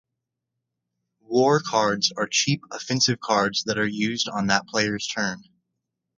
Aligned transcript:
War 1.19 1.59
cards 1.59 2.11
are 2.17 2.25
cheap 2.25 2.63
offensive 2.71 3.19
cards 3.19 3.65
that 3.65 3.77
are 3.77 3.85
used 3.85 4.27
on 4.27 4.47
that 4.47 4.65
player's 4.65 5.05
turn. 5.05 5.43